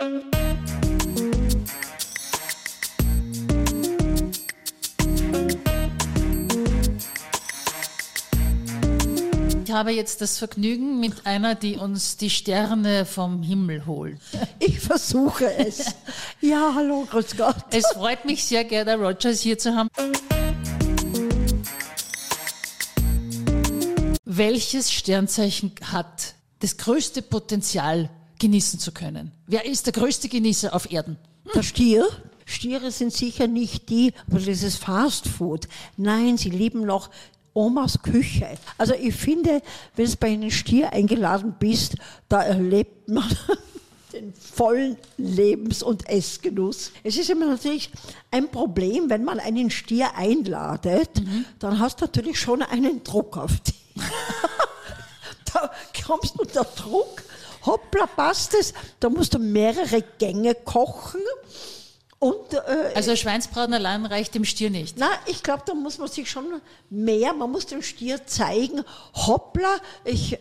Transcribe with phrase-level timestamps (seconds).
[0.00, 0.06] Ich
[9.72, 14.18] habe jetzt das Vergnügen mit einer, die uns die Sterne vom Himmel holt.
[14.58, 15.94] Ich versuche es.
[16.40, 17.56] Ja, hallo, grüß Gott.
[17.70, 19.90] Es freut mich sehr, Gerda Rogers hier zu haben.
[24.24, 28.08] Welches Sternzeichen hat das größte Potenzial,
[28.40, 29.30] genießen zu können?
[29.46, 31.16] Wer ist der größte Genießer auf Erden?
[31.54, 32.08] Der Stier?
[32.44, 35.68] Stiere sind sicher nicht die, aber dieses Fast Food.
[35.96, 37.10] Nein, sie lieben noch
[37.52, 38.58] Omas Küche.
[38.76, 39.62] Also ich finde,
[39.94, 41.96] wenn du bei einem Stier eingeladen bist,
[42.28, 43.28] da erlebt man
[44.12, 46.92] den vollen Lebens- und Essgenuss.
[47.04, 47.90] Es ist immer natürlich
[48.30, 51.44] ein Problem, wenn man einen Stier einladet, mhm.
[51.58, 53.74] dann hast du natürlich schon einen Druck auf dich.
[55.52, 55.70] da
[56.04, 57.22] kommst du unter Druck,
[57.64, 61.20] hoppla, passt es, da musst du mehrere Gänge kochen
[62.18, 64.96] und, äh, also Schweinsbraten allein reicht dem Stier nicht.
[64.98, 66.46] Na, ich glaube, da muss man sich schon
[66.88, 68.82] mehr, man muss dem Stier zeigen,
[69.14, 70.38] hoppla, ich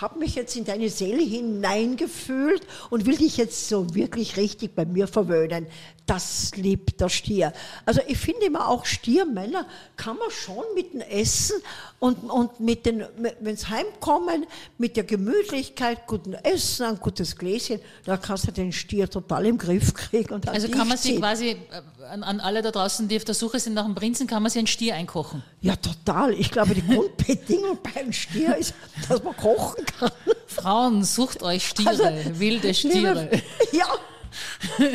[0.00, 4.84] habe mich jetzt in deine Seele hineingefühlt und will dich jetzt so wirklich richtig bei
[4.84, 5.66] mir verwöhnen.
[6.06, 7.52] Das liebt der Stier.
[7.84, 11.56] Also ich finde immer auch Stiermänner kann man schon mit dem Essen
[11.98, 13.04] und, und mit den,
[13.40, 14.46] wenn sie heimkommen,
[14.78, 19.58] mit der Gemütlichkeit, guten Essen, ein gutes Gläschen, da kannst du den Stier total im
[19.58, 20.40] Griff kriegen.
[20.46, 21.56] also kann man sich quasi,
[22.10, 24.50] an, an, alle da draußen, die auf der Suche sind nach einem Prinzen, kann man
[24.50, 25.42] sich einen Stier einkochen?
[25.60, 26.32] Ja, total.
[26.34, 28.74] Ich glaube, die Grundbedingung beim Stier ist,
[29.08, 30.10] dass man kochen kann.
[30.46, 33.30] Frauen, sucht euch Stiere, also, wilde Stiere.
[33.72, 33.86] Ja.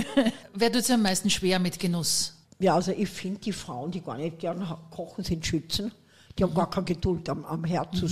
[0.54, 2.34] Wer tut es am meisten schwer mit Genuss?
[2.60, 5.92] Ja, also ich finde, die Frauen, die gar nicht gern kochen, sind Schützen.
[6.38, 6.56] Die haben mhm.
[6.56, 7.98] gar keine Geduld, am, am Herd mhm.
[7.98, 8.08] zu,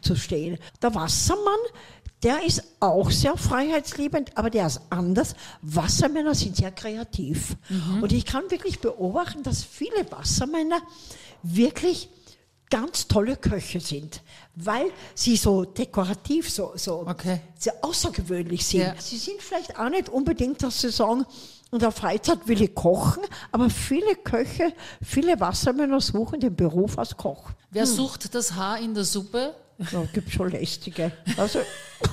[0.00, 0.58] zu stehen.
[0.80, 1.58] Der Wassermann,
[2.22, 5.34] der ist auch sehr freiheitsliebend, aber der ist anders.
[5.62, 7.56] Wassermänner sind sehr kreativ.
[7.68, 8.02] Mhm.
[8.02, 10.80] Und ich kann wirklich beobachten, dass viele Wassermänner
[11.42, 12.08] wirklich
[12.70, 14.22] ganz tolle Köche sind,
[14.54, 17.40] weil sie so dekorativ, so, so okay.
[17.58, 18.80] sehr außergewöhnlich sind.
[18.80, 18.94] Ja.
[18.98, 21.24] Sie sind vielleicht auch nicht unbedingt, dass sie sagen,
[21.72, 27.16] in der Freizeit will ich kochen, aber viele Köche, viele Wassermänner suchen den Beruf als
[27.16, 27.50] Koch.
[27.70, 27.92] Wer hm.
[27.92, 29.54] sucht das Haar in der Suppe?
[29.78, 31.12] Ja, gibt schon lästige.
[31.36, 31.60] Also,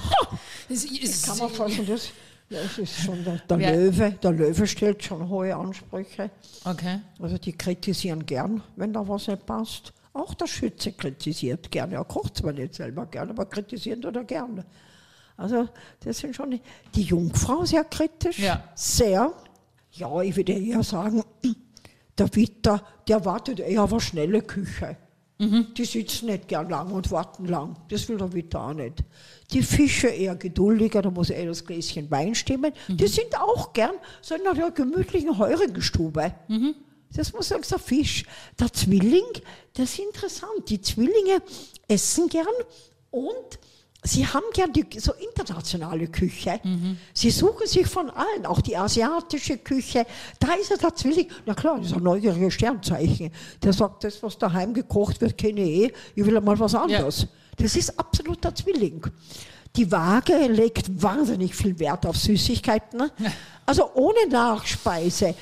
[0.69, 2.09] das, ist, kann man vorstellen, das,
[2.49, 4.11] das ist schon der, der Löwe.
[4.11, 6.29] Der Löwe stellt schon hohe Ansprüche.
[6.65, 6.99] Okay.
[7.19, 9.93] Also die kritisieren gern, wenn da was nicht passt.
[10.13, 11.95] Auch der Schütze kritisiert gerne.
[11.95, 14.65] Er kocht zwar nicht selber gerne, aber kritisieren tut er gerne.
[15.35, 15.67] Also
[16.01, 16.59] das sind schon
[16.93, 18.63] die, Jungfrau sehr kritisch, ja.
[18.75, 19.33] sehr.
[19.93, 21.23] Ja, ich würde eher sagen,
[22.17, 24.97] der Witter, der wartet eher auf eine schnelle Küche.
[25.39, 25.73] Mhm.
[25.75, 27.75] Die sitzen nicht gern lang und warten lang.
[27.89, 29.03] Das will der Witter auch nicht.
[29.51, 32.71] Die Fische eher geduldiger, da muss eher das Gläschen Wein stimmen.
[32.87, 32.97] Mhm.
[32.97, 36.33] Die sind auch gern so in einer gemütlichen Heurigenstube.
[36.47, 36.75] Mhm.
[37.15, 38.25] Das muss sagen, der Fisch.
[38.59, 39.25] Der Zwilling,
[39.73, 40.69] das ist interessant.
[40.69, 41.41] Die Zwillinge
[41.87, 42.45] essen gern
[43.11, 43.59] und
[44.03, 46.59] sie haben gern die so internationale Küche.
[46.63, 46.97] Mhm.
[47.13, 50.05] Sie suchen sich von allen, auch die asiatische Küche.
[50.39, 51.29] Da ist er der Zwilling.
[51.45, 53.31] Na klar, das ist ein neugieriges Sternzeichen.
[53.61, 55.93] Der sagt, das, was daheim gekocht wird, kenne ich eh.
[56.15, 57.21] Ich will einmal was anderes.
[57.21, 57.27] Ja.
[57.57, 59.01] Das ist absolut der Zwilling.
[59.75, 63.09] Die Waage legt wahnsinnig viel Wert auf Süßigkeiten.
[63.65, 65.33] Also ohne Nachspeise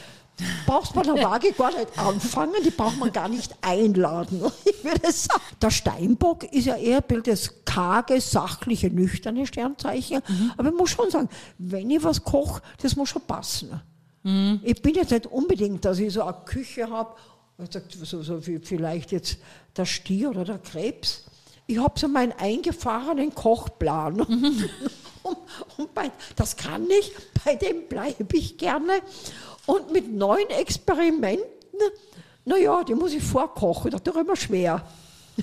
[0.66, 4.42] brauchst man der Waage gar nicht anfangen, die braucht man gar nicht einladen.
[4.66, 7.28] Ich würde sagen, der Steinbock ist ja eher Bild
[7.72, 10.22] karge, sachliche, nüchterne Sternzeichen.
[10.28, 10.52] Mhm.
[10.58, 13.82] Aber ich muss schon sagen, wenn ich was koche, das muss schon passen.
[14.24, 14.60] Mhm.
[14.64, 17.16] Ich bin jetzt nicht unbedingt, dass ich so eine Küche habe,
[18.04, 19.38] so, so vielleicht jetzt
[19.78, 21.26] der Stier oder der Krebs.
[21.68, 24.16] Ich habe so meinen eingefahrenen Kochplan.
[24.16, 24.70] Mhm.
[25.24, 25.38] und,
[25.78, 27.14] und bei, das kann ich,
[27.46, 29.02] bei dem bleibe ich gerne.
[29.66, 31.46] Und mit neuen Experimenten,
[32.44, 34.84] naja, die muss ich vorkochen, das ist doch immer schwer.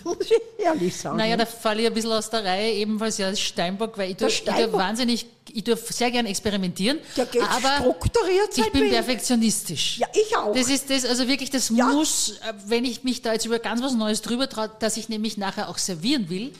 [0.04, 1.16] Muss ich ehrlich sagen.
[1.16, 4.30] Naja, da falle ich ein bisschen aus der Reihe, ebenfalls ja Steinbock, weil ich tue,
[4.30, 6.98] Steinbock, ich tue wahnsinnig, ich tue sehr gern experimentieren.
[7.16, 9.98] Der geht aber strukturiert Ich bin perfektionistisch.
[9.98, 10.54] Ja, ich auch.
[10.54, 11.86] Das ist das, also wirklich, das ja.
[11.86, 15.08] muss, äh, wenn ich mich da jetzt über ganz was Neues drüber traue, dass ich
[15.08, 16.52] nämlich nachher auch servieren will,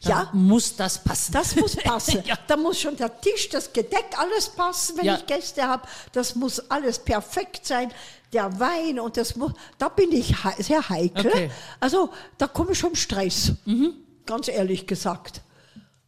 [0.00, 1.32] ja, muss das passen.
[1.32, 2.22] Das muss passen.
[2.24, 2.36] ja.
[2.46, 5.16] Da muss schon der Tisch, das Gedeck, alles passen, wenn ja.
[5.16, 5.86] ich Gäste habe.
[6.12, 7.92] Das muss alles perfekt sein.
[8.32, 11.26] Der Wein und das muss, da bin ich sehr heikel.
[11.26, 11.50] Okay.
[11.80, 13.52] Also da komme ich schon Stress.
[13.64, 13.94] Mhm.
[14.24, 15.42] Ganz ehrlich gesagt.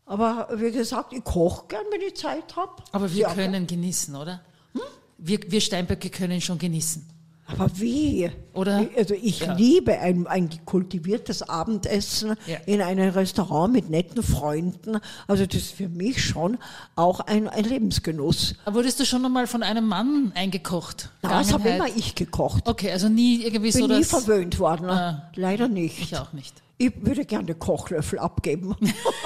[0.06, 2.83] Aber wie gesagt, ich koche gern, wenn ich Zeit habe.
[2.93, 3.67] Aber wir sehr können gern.
[3.67, 4.41] genießen, oder?
[4.73, 4.81] Hm?
[5.19, 7.09] Wir, wir Steinböcke können schon genießen.
[7.52, 8.31] Aber wie?
[8.54, 8.87] Oder?
[8.96, 9.54] Also ich ja.
[9.54, 12.58] liebe ein, ein kultiviertes Abendessen ja.
[12.66, 14.99] in einem Restaurant mit netten Freunden.
[15.26, 16.58] Also das ist für mich schon
[16.96, 18.54] auch ein, ein Lebensgenuss.
[18.64, 21.10] Aber wurdest du schon einmal von einem Mann eingekocht?
[21.22, 22.69] Das habe immer ich gekocht.
[22.69, 24.90] Okay, also nie irgendwie Bin so nie verwöhnt worden.
[24.90, 26.00] Ah, Leider nicht.
[26.00, 26.62] Ich auch nicht.
[26.78, 28.76] Ich würde gerne Kochlöffel abgeben.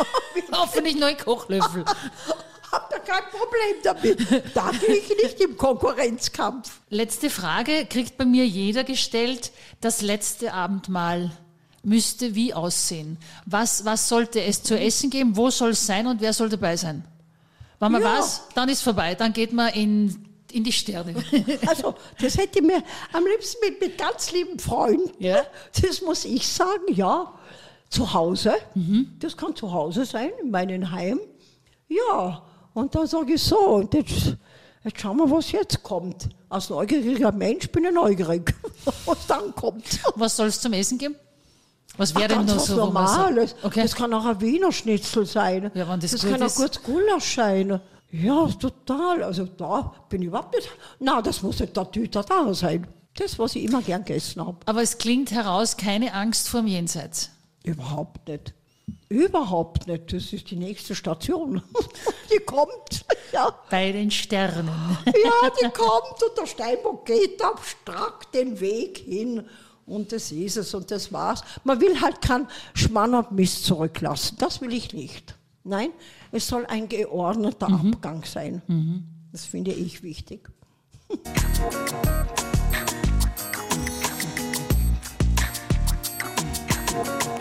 [0.52, 1.84] Hoffentlich neue Kochlöffel.
[3.06, 4.54] Kein Problem damit.
[4.54, 6.80] Da gehe ich nicht im Konkurrenzkampf.
[6.90, 9.52] Letzte Frage kriegt bei mir jeder gestellt.
[9.80, 11.30] Das letzte Abendmahl
[11.82, 13.16] müsste wie aussehen?
[13.44, 15.36] Was, was sollte es zu essen geben?
[15.36, 17.04] Wo soll es sein und wer soll dabei sein?
[17.78, 18.18] Wenn man ja.
[18.18, 19.14] weiß, dann ist vorbei.
[19.14, 21.14] Dann geht man in in die Sterne.
[21.66, 22.82] Also, das hätte ich mir
[23.12, 25.42] am liebsten mit, mit ganz lieben Freunden, ja.
[25.82, 27.32] das muss ich sagen, ja,
[27.90, 28.54] zu Hause.
[28.74, 29.16] Mhm.
[29.18, 31.20] Das kann zu Hause sein, in meinem Heim.
[31.88, 32.42] Ja,
[32.76, 34.36] und dann sage ich so, und jetzt,
[34.84, 36.28] jetzt schauen wir, was jetzt kommt.
[36.50, 38.54] Als neugieriger Mensch bin ich neugierig,
[39.06, 39.98] was dann kommt.
[40.14, 41.16] Was soll es zum Essen geben?
[41.96, 42.76] Was wäre denn noch so?
[42.76, 43.56] Normales.
[43.62, 43.80] So, okay.
[43.80, 45.70] Das kann auch ein Wiener Schnitzel sein.
[45.72, 46.52] Ja, das, das kann ist.
[46.52, 47.80] auch kurz Gulasch sein.
[48.10, 49.22] Ja, total.
[49.22, 50.68] Also da bin ich überhaupt nicht.
[51.00, 52.86] Na, das muss nicht der Tüter da sein.
[53.14, 54.58] Das, was ich immer gern gegessen habe.
[54.66, 57.30] Aber es klingt heraus, keine Angst vor dem Jenseits.
[57.64, 58.52] Überhaupt nicht.
[59.08, 60.12] Überhaupt nicht.
[60.12, 61.62] Das ist die nächste Station.
[62.32, 63.04] die kommt.
[63.32, 63.54] Ja.
[63.70, 64.68] Bei den Sternen.
[65.06, 69.44] ja, die kommt und der Steinbock geht ab strack den Weg hin.
[69.86, 71.42] Und das ist es und das war's.
[71.62, 74.36] Man will halt keinen Schmann und Mist zurücklassen.
[74.38, 75.36] Das will ich nicht.
[75.62, 75.90] Nein,
[76.32, 77.92] es soll ein geordneter mhm.
[77.92, 78.62] Abgang sein.
[78.66, 79.04] Mhm.
[79.30, 80.48] Das finde ich wichtig.